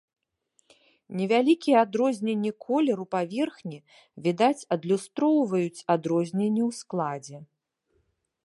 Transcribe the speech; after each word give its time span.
Невялікія 1.19 1.77
адрозненні 1.87 2.51
колеру 2.65 3.05
паверхні, 3.15 3.79
відаць, 4.29 4.67
адлюстроўваюць 4.77 5.85
адрозненні 5.97 6.61
ў 6.71 6.83
складзе. 6.83 7.39